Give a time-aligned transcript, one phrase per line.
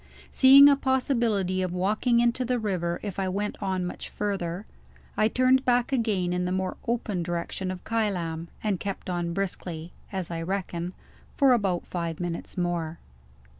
[0.31, 4.65] Seeing a possibility of walking into the river if I went on much farther,
[5.15, 9.93] I turned back again in the more open direction of Kylam, and kept on briskly
[10.11, 10.93] (as I reckon)
[11.37, 12.97] for about five minutes more.